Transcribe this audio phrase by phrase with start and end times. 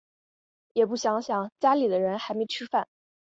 [0.73, 2.87] 也不想想家里的人还没吃饭